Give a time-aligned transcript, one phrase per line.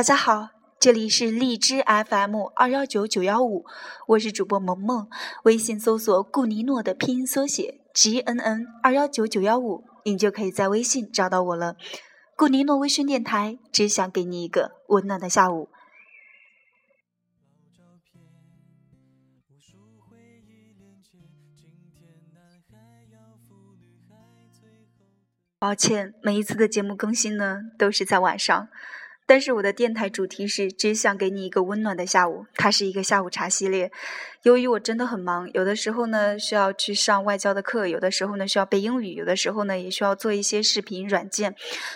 [0.00, 0.48] 大家好，
[0.78, 3.66] 这里是荔枝 FM 二幺九九幺五，
[4.08, 5.10] 我是主播萌萌。
[5.42, 11.76] 微信搜索“顾尼诺”的拼音缩写 G N N 二幺九九幺五，你就可以在微信找到我了。
[12.34, 15.68] 顾尼诺微醺电台，只想给你一个温暖的下午。
[25.58, 28.70] 抱歉，每一次的节目更新呢，都是在晚上。
[29.30, 33.92] 但是我的电台主题是只想给你一个温暖的下午，它是一个下午茶系列。
[34.42, 41.54] 由于我真的很忙，有的时候呢需要去上外教的课，有的时候呢需要背英语，有的时候呢也需要做一些视频软件，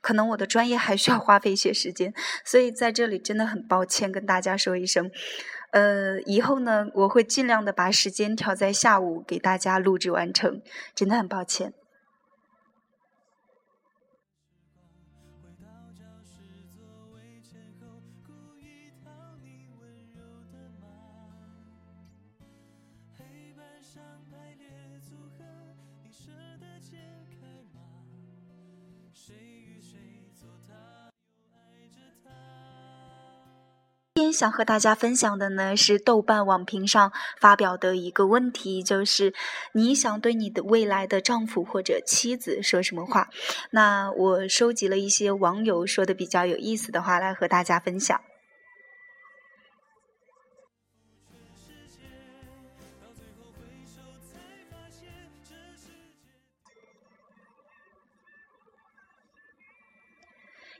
[0.00, 5.10] 可能我的专业还需要花费一些时间，所以在这里真的很抱歉跟大家说一声。
[5.72, 10.62] 呃，以后呢我会尽量的把时间调在下午给大家录制完成，
[10.94, 11.72] 真的很抱歉。
[34.14, 39.34] 今天想和大家分享的呢，是豆瓣网评上发表的一个问题，就是
[39.72, 43.28] 你想对你的未来的丈夫或者妻子说什么话？
[43.72, 48.20] 那我收集了一些网友说的比较有意思的话来和大家分享。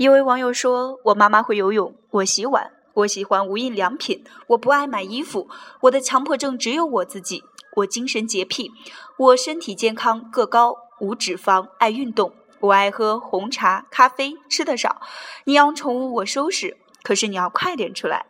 [0.00, 5.46] 一位网友说：“我妈妈会游泳，我洗碗。”我喜欢无印良品，我不爱买衣服。
[5.82, 7.44] 我的强迫症只有我自己。
[7.76, 8.72] 我精神洁癖，
[9.18, 12.32] 我身体健康，个高，无脂肪，爱运动。
[12.60, 15.02] 我爱喝红茶、咖啡，吃的少。
[15.44, 18.24] 你养宠物，我收拾，可是你要快点出来。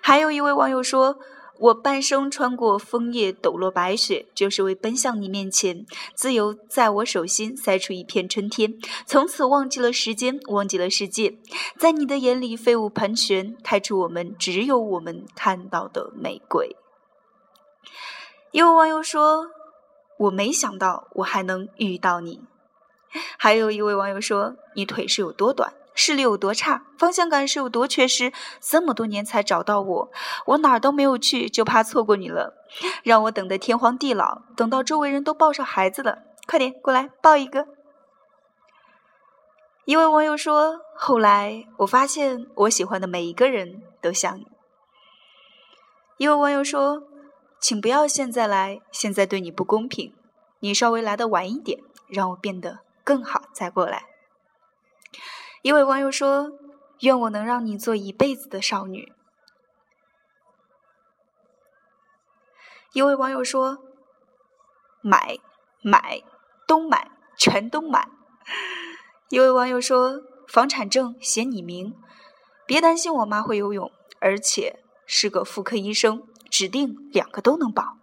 [0.00, 1.18] 还有一位网友说。
[1.58, 5.84] 我半生穿过枫叶抖落白雪，就是为奔向你面前。
[6.14, 8.74] 自由在我手心塞出一片春天，
[9.06, 11.38] 从此忘记了时间，忘记了世界。
[11.76, 16.76] 在你的眼里飞舞盘旋，开出我们只有我们看到的玫瑰。
[18.52, 19.48] 有网友说
[20.18, 22.40] ：“我没想到我还能遇到你。”
[23.38, 30.10] 还有一位网友说：“你腿是有多短？”视力有多差，方向感是有多缺失，这么多年才找到我，
[30.46, 32.54] 我哪儿都没有去，就怕错过你了，
[33.02, 37.66] 让我等得天荒地老，等到周围人都抱上孩子了，快点过来抱一个。
[39.86, 44.46] 一位网友说：“后来我发现，我喜欢的每一个人都像你。”
[46.18, 47.02] 一位网友说
[47.58, 50.14] ：“请不要现在来，现在对你不公平，
[50.60, 54.04] 你稍微来的晚一点，让我变得更好再过来。”
[55.62, 56.52] 一位网友说
[57.00, 59.12] ：“愿我能让你做一辈子的少女。”
[62.94, 63.78] 一位网友说
[65.02, 65.36] ：“买
[65.82, 66.22] 买
[66.66, 68.08] 都买，全都买。”
[69.30, 71.94] 一位网友说：“房产证写你名，
[72.64, 73.90] 别担心，我妈会游泳，
[74.20, 77.97] 而且是个妇科医生，指定两个都能保。”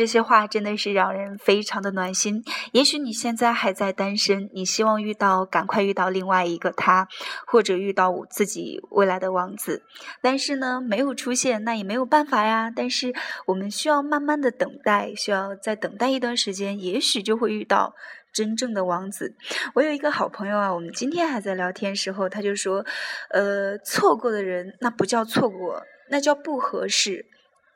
[0.00, 2.42] 这些话真的是让人非常的暖心。
[2.72, 7.06] 也许你现在还在单身，你希望遇到赶快遇到另外一个他，
[7.46, 9.82] 或者遇到我自己未来的王子，
[10.22, 12.72] 但是呢没有出现，那也没有办法呀。
[12.74, 13.12] 但是
[13.44, 17.94] 我们需要慢慢的等待，需要再等待一段时间，也许就会遇到
[18.32, 19.34] 真正的王子。
[19.74, 22.86] 我有一个好朋友啊，我们今天还在聊天时候，他就说，
[23.28, 27.26] 呃，错过的人那不叫错过，那叫不合适。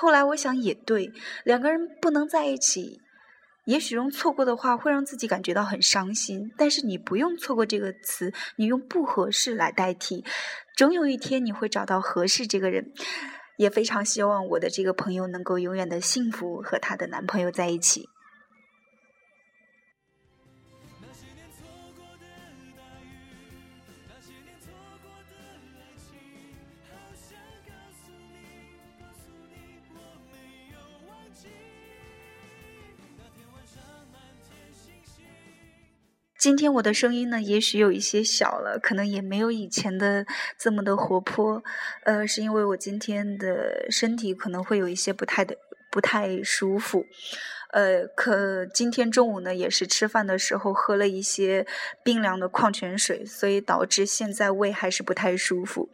[0.00, 1.10] 后来我想也对，
[1.42, 3.00] 两个人不能在一起，
[3.64, 6.52] 也许用错过的话会让自己感觉到很伤心。
[6.56, 10.24] 但是你不用错过这个词，你用不合适来代替，
[10.76, 12.92] 总有一天你会找到合适这个人。
[13.56, 18.08] 也非常希望我的这个朋友能够永远的幸福和她的男朋友在一起。
[36.38, 40.24] 今天我的声音呢，也许有一些小了，可能也没有以前的
[40.56, 41.60] 这么的活泼，
[42.04, 45.56] 呃，是因为我今天的身体可能会有一些不太的
[45.90, 47.04] 不太舒服，
[47.72, 51.66] 呃，可今天中午呢，也是吃饭的时候喝了一些
[52.04, 55.90] 冰凉的矿泉水，所以导致现在胃还是不太舒服，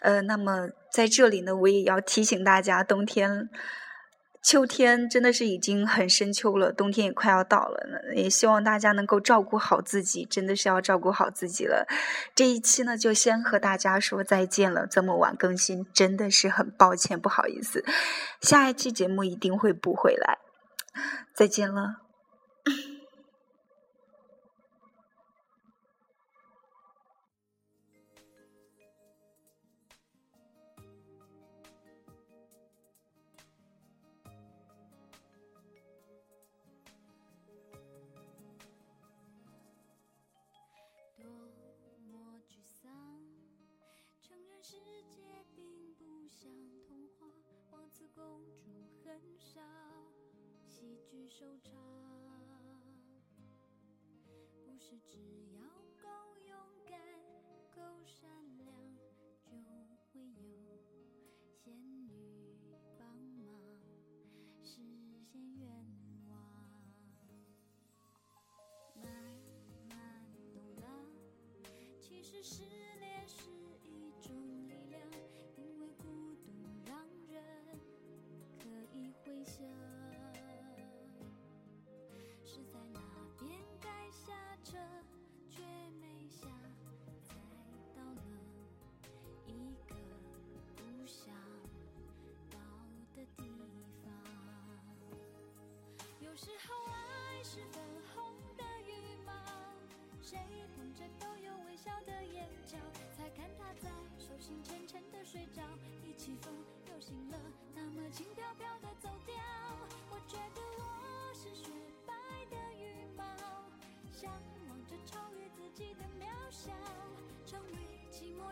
[0.00, 3.50] 呃，那么在这里呢，我也要提醒大家，冬天。
[4.44, 8.14] 秋天真的是已经很深秋了，冬天也快要到了呢。
[8.14, 11.86] 也希望大家能够照顾好自己，真的是要照顾好自己了。
[12.34, 14.86] 这一期呢，就先和大家说再见了。
[14.86, 17.82] 这么晚更新，真的是很抱歉，不好意思。
[18.42, 20.36] 下一期节目一定会补回来。
[21.32, 22.03] 再见了。
[48.14, 48.22] 公
[48.60, 48.70] 主
[49.04, 49.60] 很少，
[50.68, 51.72] 喜剧收场，
[54.64, 55.18] 不是只
[55.58, 55.66] 要
[56.00, 56.08] 够
[56.46, 56.56] 勇
[56.86, 56.96] 敢、
[57.74, 58.66] 够善良，
[60.06, 60.78] 就会有
[61.42, 61.74] 仙
[62.06, 62.08] 女
[62.96, 63.50] 帮忙
[64.62, 64.80] 实
[65.20, 65.68] 现愿
[66.28, 66.32] 望。
[68.94, 69.04] 慢
[69.90, 70.86] 慢懂了，
[71.98, 72.62] 其实是
[79.44, 79.62] 像
[82.42, 83.00] 是在那
[83.38, 84.32] 边该下
[84.64, 84.78] 车
[85.50, 85.62] 却
[86.00, 86.48] 没下
[87.22, 87.34] 才
[87.94, 88.22] 到了
[89.46, 89.94] 一个
[90.76, 91.34] 不想
[92.50, 92.58] 到
[93.14, 93.44] 的地
[94.02, 94.10] 方。
[96.20, 97.82] 有时候爱是粉
[98.14, 98.24] 红
[98.56, 99.32] 的羽毛
[100.22, 100.38] 谁
[100.74, 102.78] 捧着都有微笑的眼角
[103.12, 105.62] 才看他在手心沉沉的睡着
[106.02, 106.73] 一起疯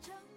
[0.00, 0.27] 寂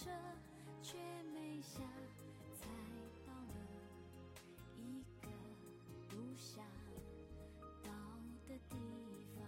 [0.00, 0.08] 车，
[0.80, 0.96] 却
[1.34, 1.80] 没下，
[2.54, 2.64] 才
[3.26, 3.52] 到了
[4.78, 5.28] 一个
[6.08, 6.64] 不想
[7.84, 7.90] 到
[8.48, 8.76] 的地
[9.36, 9.44] 方。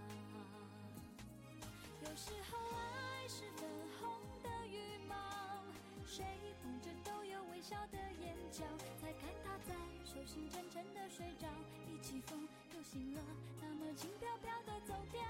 [2.05, 3.67] 有时候爱是粉
[3.99, 5.15] 红的羽毛，
[6.05, 6.23] 谁
[6.63, 8.63] 捧着都有微笑的眼角，
[9.01, 11.49] 才看他在手心沉沉的睡着，
[11.89, 13.23] 一起风又醒了，
[13.63, 15.23] 那么轻飘飘的走掉。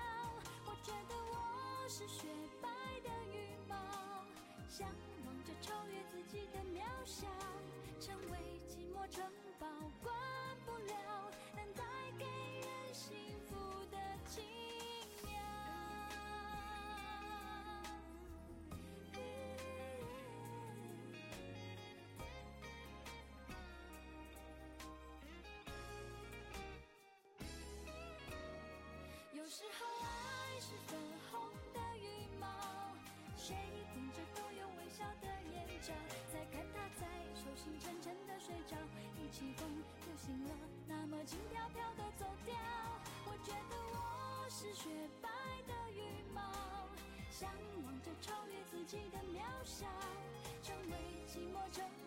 [0.67, 2.27] 我觉得我是雪
[2.61, 2.82] 白。
[9.09, 9.25] 城
[9.59, 9.67] 堡，
[10.03, 10.15] 关
[10.65, 11.83] 不了，能带
[12.19, 13.15] 给人幸
[13.49, 13.55] 福
[13.91, 14.41] 的奇
[15.25, 15.33] 妙。
[29.33, 30.99] 有时候爱是粉
[31.31, 32.47] 红的羽毛，
[33.37, 33.55] 谁
[33.93, 35.93] 捧着都有微笑的眼角。
[36.33, 38.77] 再看他在手心沉沉的睡着，
[39.33, 39.67] 起风
[40.07, 40.55] 又醒了，
[40.87, 42.55] 那么轻飘飘的走掉。
[43.25, 44.91] 我觉得我是雪
[45.23, 45.29] 白
[45.67, 46.43] 的羽毛，
[47.31, 47.51] 向
[47.83, 49.87] 往着超越自己的渺小，
[50.63, 50.97] 成为
[51.27, 52.02] 寂寞城。